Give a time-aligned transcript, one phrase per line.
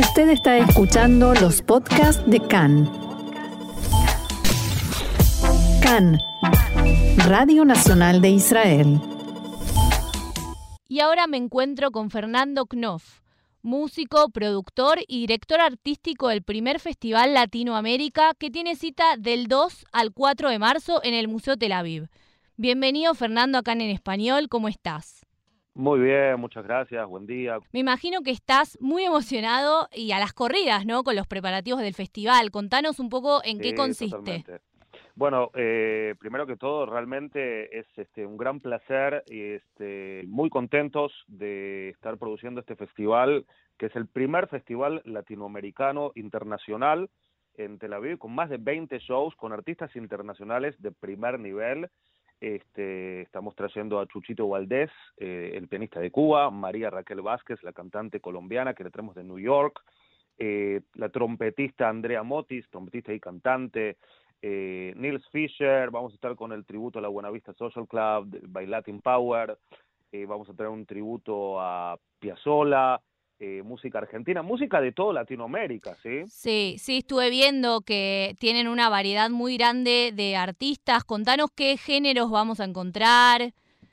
[0.00, 2.90] Usted está escuchando los podcasts de CAN.
[5.82, 6.18] CAN,
[7.28, 8.98] Radio Nacional de Israel.
[10.88, 13.20] Y ahora me encuentro con Fernando Knopf,
[13.60, 20.14] músico, productor y director artístico del primer Festival Latinoamérica que tiene cita del 2 al
[20.14, 22.08] 4 de marzo en el Museo Tel Aviv.
[22.56, 25.19] Bienvenido Fernando acá en Español, ¿cómo estás?
[25.74, 27.58] Muy bien, muchas gracias, buen día.
[27.72, 31.04] Me imagino que estás muy emocionado y a las corridas, ¿no?
[31.04, 32.50] Con los preparativos del festival.
[32.50, 34.44] Contanos un poco en qué consiste.
[35.14, 41.12] Bueno, eh, primero que todo, realmente es este, un gran placer y este, muy contentos
[41.26, 43.44] de estar produciendo este festival,
[43.78, 47.10] que es el primer festival latinoamericano internacional
[47.54, 51.90] en Tel Aviv, con más de 20 shows, con artistas internacionales de primer nivel
[52.40, 57.72] este, estamos trayendo a Chuchito Valdés, eh, el pianista de Cuba, María Raquel Vázquez, la
[57.72, 59.82] cantante colombiana que le traemos de New York,
[60.38, 63.98] eh, la trompetista Andrea Motis, trompetista y cantante,
[64.40, 68.66] eh, Nils Fischer, vamos a estar con el tributo a la Buenavista Social Club, by
[68.66, 69.58] Latin Power,
[70.26, 73.00] vamos a tener un tributo a Piazzolla,
[73.42, 76.26] eh, música argentina, música de toda Latinoamérica, ¿sí?
[76.26, 81.04] Sí, sí, estuve viendo que tienen una variedad muy grande de artistas.
[81.04, 83.52] Contanos qué géneros vamos a encontrar.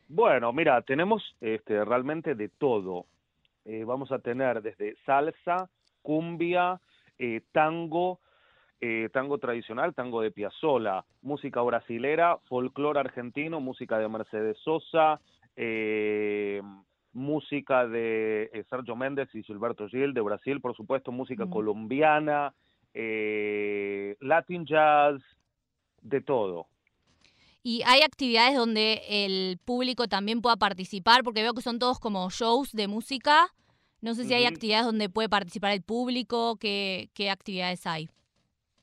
[0.09, 3.05] Bueno, mira, tenemos este, realmente de todo.
[3.63, 5.69] Eh, vamos a tener desde salsa,
[6.01, 6.79] cumbia,
[7.17, 8.19] eh, tango,
[9.11, 15.19] tango tradicional, tango de Piazzolla, música brasilera, folclore argentino, música de Mercedes Sosa,
[15.59, 16.61] eh,
[17.17, 21.49] música de eh, Sergio Méndez y Gilberto Gil de Brasil, por supuesto, música mm.
[21.49, 22.53] colombiana,
[22.93, 25.19] eh, Latin jazz,
[26.01, 26.67] de todo.
[27.63, 32.29] Y hay actividades donde el público también pueda participar, porque veo que son todos como
[32.29, 33.47] shows de música.
[33.99, 38.09] No sé si hay actividades donde puede participar el público, qué, qué actividades hay.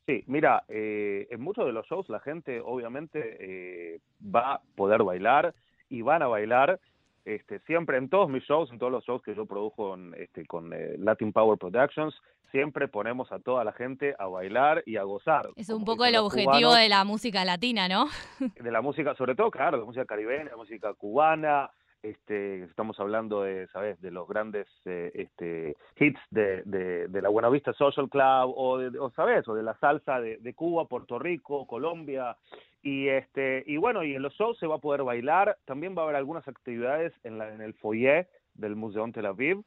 [0.07, 5.55] Sí, mira, eh, en muchos de los shows la gente obviamente va a poder bailar
[5.89, 6.81] y van a bailar
[7.25, 10.47] este, siempre en todos mis shows, en todos los shows que yo produjo con, este,
[10.47, 12.15] con eh, Latin Power Productions,
[12.51, 15.49] siempre ponemos a toda la gente a bailar y a gozar.
[15.57, 18.07] Es un poco el objetivo de la música latina, ¿no?
[18.63, 21.71] De la música, sobre todo, claro, de música caribeña, de música cubana,
[22.05, 27.49] este, estamos hablando de, ¿sabes?, de los grandes eh, este, hits de, de, la Buena
[27.49, 31.19] Vista Social Club o, de, o ¿sabes?, o de la salsa de, de Cuba, Puerto
[31.19, 32.37] Rico, Colombia,
[32.85, 36.03] y este y bueno, y en los shows se va a poder bailar, también va
[36.03, 39.65] a haber algunas actividades en, la, en el foyer del Museo Tel Aviv,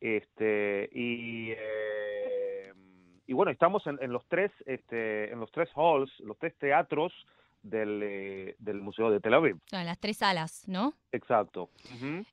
[0.00, 1.50] este, y...
[1.50, 2.72] Eh,
[3.26, 7.12] y bueno, estamos en, en, los tres, este, en los tres halls, los tres teatros
[7.62, 9.56] del, eh, del Museo de Tel Aviv.
[9.70, 10.94] En las tres salas, ¿no?
[11.12, 11.70] Exacto.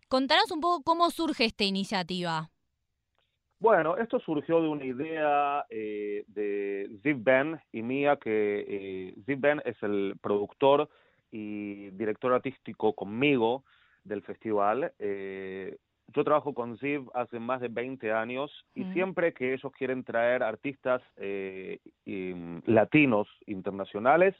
[0.07, 2.49] Contanos un poco cómo surge esta iniciativa.
[3.59, 9.39] Bueno, esto surgió de una idea eh, de Ziv Ben y mía, que eh, Ziv
[9.39, 10.89] Ben es el productor
[11.31, 13.63] y director artístico conmigo
[14.03, 14.93] del festival.
[14.99, 15.75] Eh,
[16.13, 20.43] yo trabajo con Ziv hace más de 20 años y siempre que ellos quieren traer
[20.43, 21.79] artistas eh,
[22.65, 24.35] latinos internacionales,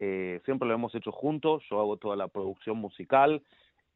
[0.00, 3.42] eh, siempre lo hemos hecho juntos, yo hago toda la producción musical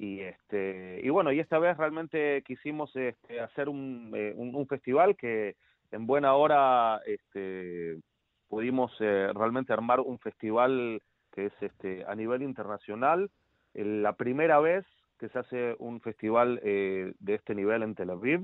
[0.03, 5.15] y este y bueno, y esta vez realmente quisimos este, hacer un, eh, un, festival
[5.15, 5.55] que
[5.93, 8.01] en buena hora este,
[8.49, 13.31] pudimos eh, realmente armar un festival que es este a nivel internacional,
[13.75, 14.85] la primera vez
[15.21, 18.43] que se hace un festival de este nivel en Tel Aviv.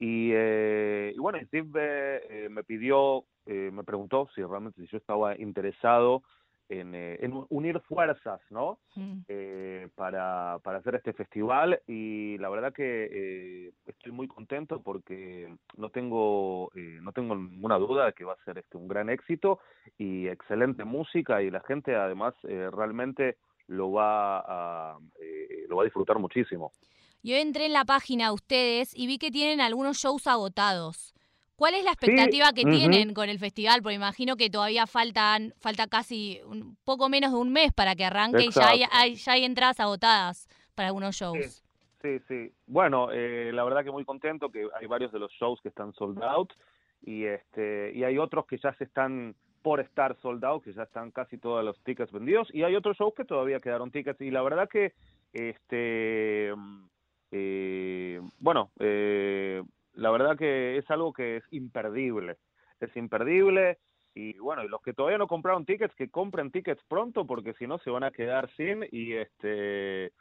[0.00, 6.22] Y, y bueno, Steve me pidió, me preguntó si realmente si yo estaba interesado
[6.74, 8.78] eh, en, unir fuerzas, ¿no?
[8.94, 9.18] Mm.
[9.28, 15.54] Eh, para, para, hacer este festival y la verdad que eh, estoy muy contento porque
[15.76, 19.60] no tengo no tengo ninguna duda de que va a ser este un gran éxito
[19.98, 24.98] y excelente música y la gente además realmente lo va a
[25.68, 26.72] lo va a disfrutar muchísimo.
[27.22, 31.14] Yo entré en la página de ustedes y vi que tienen algunos shows agotados.
[31.56, 33.82] ¿Cuál es la expectativa que tienen con el festival?
[33.82, 38.04] Porque imagino que todavía faltan, falta casi un poco menos de un mes para que
[38.04, 41.62] arranque y ya hay, ya hay entradas agotadas para algunos shows.
[42.02, 42.52] Sí, sí.
[42.66, 45.92] Bueno, eh, la verdad que muy contento que hay varios de los shows que están
[45.94, 46.52] sold out
[47.00, 50.82] y este y hay otros que ya se están por estar sold out, que ya
[50.82, 54.32] están casi todos los tickets vendidos y hay otros shows que todavía quedaron tickets y
[54.32, 54.94] la verdad que
[55.32, 56.52] este
[57.30, 59.62] eh, bueno eh,
[59.94, 62.36] la verdad que es algo que es imperdible,
[62.80, 63.78] es imperdible
[64.14, 67.66] y bueno, y los que todavía no compraron tickets, que compren tickets pronto porque si
[67.66, 70.12] no se van a quedar sin y este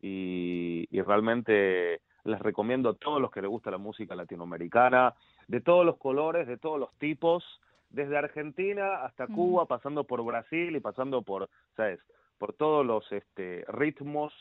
[0.00, 5.14] y, realmente les recomiendo a todos los que les gusta la música latinoamericana,
[5.46, 7.42] de todos los colores, de todos los tipos,
[7.88, 12.00] desde Argentina hasta Cuba, pasando por Brasil y pasando por, ¿sabes?
[12.36, 14.34] Por todos los este, ritmos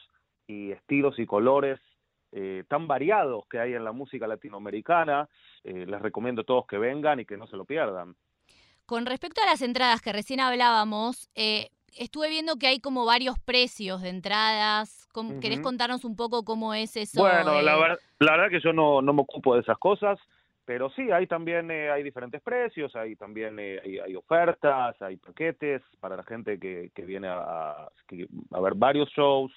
[0.47, 1.79] y estilos y colores
[2.39, 5.27] eh, tan variados que hay en la música latinoamericana.
[5.63, 8.15] Eh, les recomiendo a todos que vengan y que no se lo pierdan.
[8.85, 13.39] Con respecto a las entradas que recién hablábamos, eh, estuve viendo que hay como varios
[13.39, 15.09] precios de entradas.
[15.41, 17.21] ¿Querés contarnos un poco cómo es eso?
[17.21, 20.19] Bueno, la, la, verdad que yo no, no me ocupo de esas cosas.
[20.67, 25.81] Pero sí, hay también eh, hay diferentes precios, hay también eh, hay, ofertas, hay paquetes
[26.01, 27.87] para la gente que, que viene a,
[28.51, 29.49] a, ver varios shows.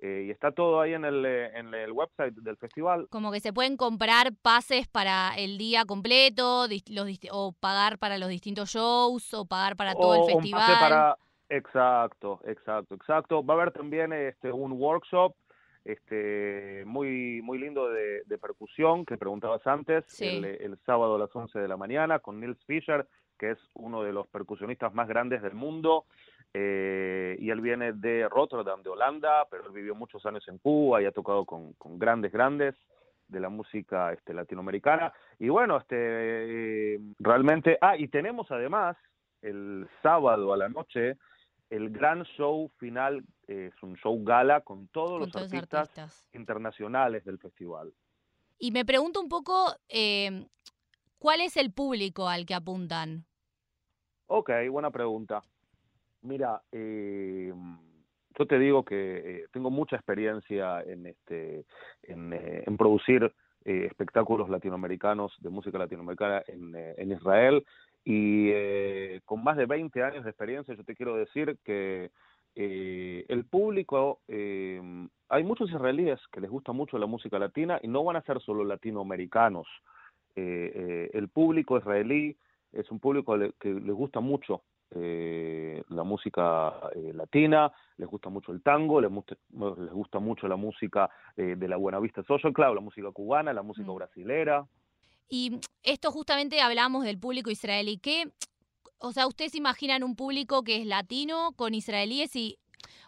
[0.00, 3.08] Eh, y está todo ahí en el, en el website del festival.
[3.10, 8.28] Como que se pueden comprar pases para el día completo, los, o pagar para los
[8.28, 10.78] distintos shows, o pagar para todo el festival.
[10.78, 11.16] para...
[11.50, 13.44] Exacto, exacto, exacto.
[13.44, 15.34] Va a haber también este un workshop
[15.88, 21.68] este, muy, muy lindo de, percusión que preguntabas antes, el, sábado a las 11 de
[21.68, 23.06] la mañana con Nils Fischer,
[23.38, 26.04] que es uno de los percusionistas más grandes del mundo,
[26.54, 31.02] eh, y él viene de Rotterdam, de Holanda, pero él vivió muchos años en Cuba
[31.02, 32.74] y ha tocado con, grandes, grandes
[33.28, 35.12] de la música este, latinoamericana.
[35.38, 38.96] Y bueno, este, realmente, ah, y tenemos además
[39.42, 41.16] el sábado a la noche
[41.70, 47.92] el gran show final es un show gala con todos los artistas, internacionales del festival.
[48.58, 50.46] Y me pregunto un poco, eh,
[51.18, 53.26] ¿cuál es el público al que apuntan?
[54.26, 55.42] Ok, buena pregunta.
[56.28, 57.54] Mira, eh,
[58.38, 61.64] yo te digo que eh, tengo mucha experiencia en, este,
[62.02, 63.32] en, producir
[63.64, 67.64] espectáculos latinoamericanos, de música latinoamericana en, Israel.
[68.04, 72.10] Y eh, con más de 20 años de experiencia, yo te quiero decir que
[72.54, 74.82] eh, el público, eh,
[75.30, 78.40] hay muchos israelíes que les gusta mucho la música latina y no van a ser
[78.42, 79.66] solo latinoamericanos.
[80.36, 82.36] el público israelí
[82.72, 86.74] es un público que les gusta mucho la música
[87.12, 92.22] latina, les gusta mucho el tango, les, les gusta mucho la música de la Buenavista
[92.22, 93.94] Social Club, la música cubana, la música mm.
[93.94, 94.66] brasilera.
[95.28, 97.98] Y esto justamente hablamos del público israelí.
[97.98, 98.32] ¿Qué,
[98.98, 102.58] o sea, ustedes imaginan un público que es latino con israelíes y...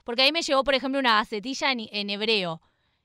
[0.05, 2.61] Porque ahí me llegó, por ejemplo, una gacetilla en, hebreo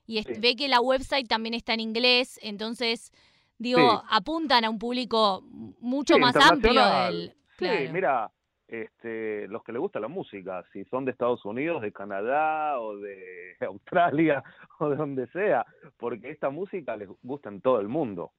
[0.06, 3.12] y ve que la website también está en inglés, entonces,
[3.58, 5.42] digo, apuntan a un público
[5.80, 7.34] mucho más amplio del...
[7.58, 8.30] Sí, mira,
[8.68, 12.96] este, los que les gusta la música, si son de Estados Unidos, de Canadá o
[12.96, 14.42] de Australia
[14.78, 15.64] o de donde sea,
[15.96, 18.32] porque esta música les gusta en todo el mundo.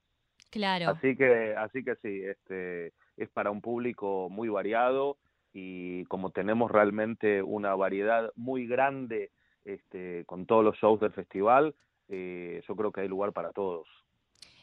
[0.50, 0.90] Claro.
[0.90, 5.18] Así que, así que sí, este, es para un público muy variado
[5.54, 9.32] y como tenemos realmente una variedad muy grande
[9.66, 11.76] este, con todos los shows del festival,
[12.08, 13.88] eh, yo creo que hay lugar para todos.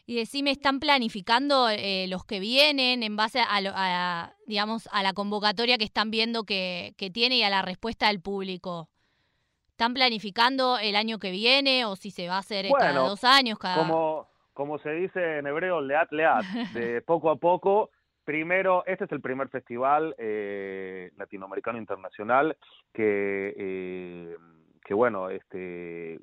[0.07, 5.79] Y decime, ¿están planificando eh, los que vienen en base a, digamos, a la convocatoria
[5.79, 8.91] que están viendo que, que, tiene y a la respuesta del público?
[9.71, 13.59] ¿Están planificando el año que viene o si se va a hacer cada dos años?
[13.59, 13.77] Cada...
[13.77, 17.91] Como, como se dice en hebreo, leat leat, de poco a poco.
[18.25, 22.57] Primero, este es el primer festival eh, latinoamericano internacional
[22.93, 24.37] que, eh,
[24.85, 26.19] que bueno, este,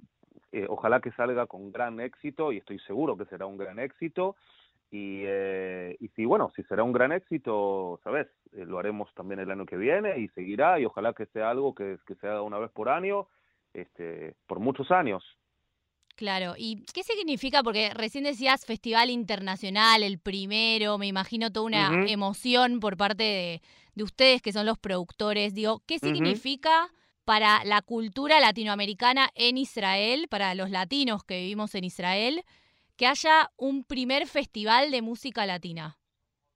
[0.51, 4.35] eh, ojalá que salga con gran éxito y estoy seguro que será un gran éxito.
[4.93, 8.27] Y, y si, bueno, si será un gran éxito, ¿sabes?
[8.51, 11.97] lo haremos también el año que viene y seguirá y ojalá que sea algo que,
[12.05, 13.27] que se haga una vez por año,
[13.73, 15.23] este, por muchos años.
[16.15, 17.63] Claro, ¿y qué significa?
[17.63, 23.61] Porque recién decías Festival Internacional, el primero, me imagino toda una emoción por parte
[23.95, 25.53] de, ustedes que son los productores.
[25.53, 26.89] Digo, ¿qué significa
[27.25, 32.43] para la cultura latinoamericana en Israel, para los latinos que vivimos en Israel,
[32.97, 35.97] que haya un primer festival de música latina?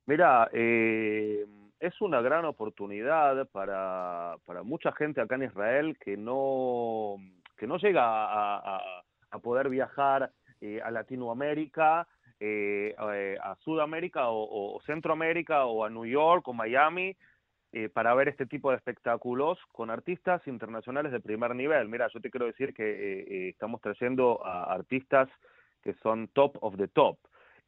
[0.05, 1.45] Mira, eh,
[1.79, 7.17] es una gran oportunidad para, para mucha gente acá en Israel que no,
[7.57, 10.31] que no llega a poder viajar
[10.61, 12.07] eh, a Latinoamérica,
[12.39, 17.15] eh, a Sudamérica o, Centroamérica o a New York o Miami
[17.93, 21.89] para ver este tipo de espectáculos con artistas internacionales de primer nivel.
[21.89, 25.29] Mira, yo te quiero decir que estamos trayendo a artistas
[25.83, 27.17] que son top of the top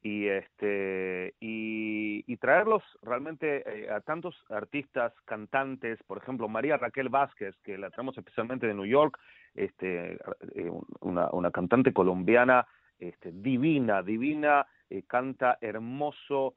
[0.02, 7.80] y este y, traerlos realmente a tantos artistas cantantes por ejemplo María Raquel Vázquez que
[7.80, 9.20] la traemos especialmente de New York
[9.58, 10.14] este,
[10.56, 10.72] eh,
[11.02, 12.66] una, cantante colombiana
[13.00, 16.56] este, divina, divina, eh, canta hermoso,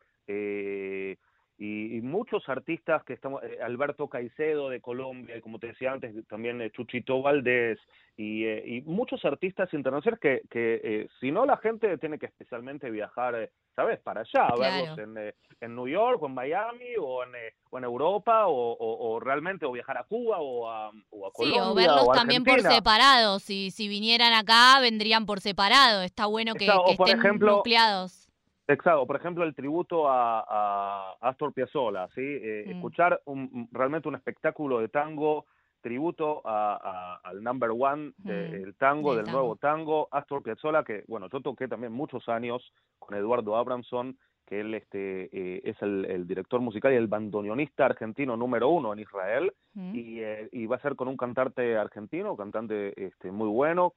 [1.61, 5.93] eh, y, muchos artistas que estamos, eh, Alberto Caicedo de Colombia, y como te decía
[5.93, 7.79] antes, también eh, Chuchito Valdés,
[8.17, 12.91] y, eh, y, muchos artistas internacionales que, que si no la gente tiene que especialmente
[12.91, 14.01] viajar, ¿sabes?
[14.01, 17.31] Para allá, a verlos en, en, New York o en Miami o en,
[17.71, 21.63] o en Europa o, o, realmente o viajar a Cuba o a, o a Colombia.
[21.63, 26.55] Sí, o verlos también por separado, si, si vinieran acá vendrían por separado, está bueno
[26.55, 28.30] que, estén nucleados.
[28.71, 32.21] Exacto, por ejemplo, el tributo a, Astor Piazzolla, ¿sí?
[32.21, 32.71] Eh, mm.
[32.71, 35.47] Escuchar un, realmente un espectáculo de tango,
[35.81, 41.67] tributo al number one del tango, del, nuevo tango, Astor Piazzolla, que, bueno, yo toqué
[41.67, 46.97] también muchos años con Eduardo Abramson, que él este, eh, es el, director musical y
[46.97, 51.17] el bandoneonista argentino número uno en Israel, y, eh, y, va a ser con un
[51.17, 53.95] cantante argentino, cantante este, muy bueno,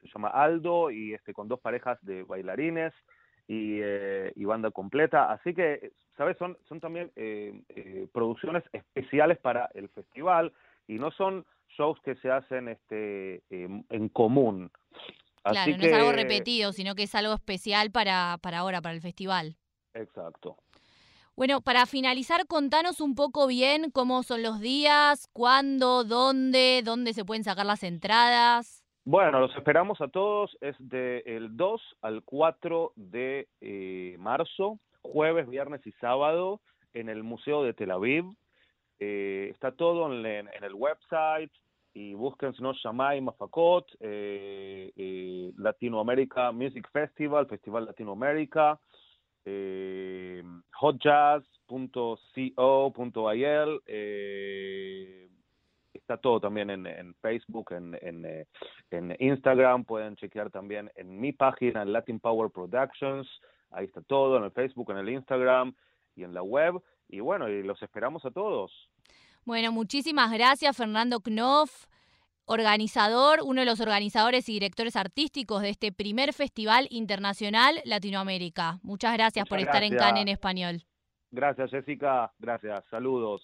[0.00, 2.92] se llama Aldo, y este, con dos parejas de bailarines,
[3.48, 5.30] eh, y, banda completa.
[5.30, 6.36] Así que, ¿sabes?
[6.38, 10.52] Son, son también eh, eh, producciones especiales para el festival
[10.88, 11.44] y no son
[11.76, 14.70] shows que se hacen este, en común.
[15.42, 19.00] claro, no es algo repetido, sino que es algo especial para, para ahora, para el
[19.00, 19.56] festival.
[19.94, 20.56] Exacto.
[21.36, 27.26] Bueno, para finalizar, contanos un poco bien cómo son los días, cuándo, dónde, dónde se
[27.26, 28.85] pueden sacar las entradas.
[29.08, 35.86] Bueno, los esperamos a todos, es del 2 al 4 de eh, marzo, jueves, viernes
[35.86, 36.60] y sábado,
[36.92, 38.24] en el Museo de Tel Aviv.
[38.98, 41.52] Eh, está todo en, el website
[41.94, 48.80] y búsquense no Shamay Mafakot, eh, Latinoamérica Music Festival, Festival Latinoamérica,
[50.80, 51.46] hotjazz.co.il,
[55.96, 58.46] está todo también en, Facebook, eh,
[58.90, 63.28] en, Instagram, pueden chequear también en mi página, Latin Power Productions,
[63.70, 65.74] ahí está todo, en el Facebook, en el Instagram
[66.14, 66.80] y en la web.
[67.08, 68.72] Y bueno, y los esperamos a todos.
[69.44, 71.86] Bueno, muchísimas gracias Fernando Knopf,
[72.46, 78.78] organizador, uno de los organizadores y directores artísticos de este primer Festival Internacional Latinoamérica.
[78.82, 80.82] Muchas gracias por estar en CAN en español.
[81.30, 83.42] Gracias Jessica, gracias, saludos.